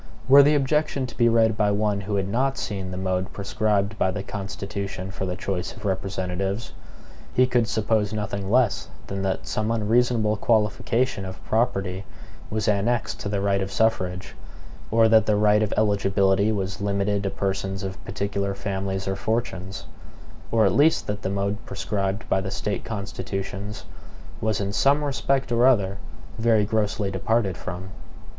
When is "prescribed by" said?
3.33-4.09, 21.67-22.41